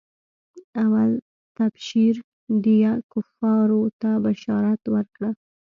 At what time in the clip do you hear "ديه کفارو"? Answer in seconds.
2.63-3.81